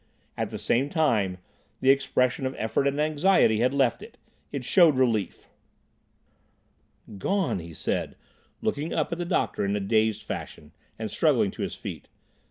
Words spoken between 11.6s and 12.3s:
his feet.